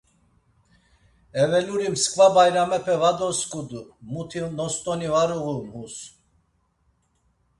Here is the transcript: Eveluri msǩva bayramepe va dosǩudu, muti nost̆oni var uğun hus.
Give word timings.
Eveluri 1.41 1.87
msǩva 1.93 2.27
bayramepe 2.35 2.95
va 3.01 3.11
dosǩudu, 3.17 3.81
muti 4.11 4.39
nost̆oni 4.57 5.09
var 5.13 5.29
uğun 5.37 5.65
hus. 5.73 5.95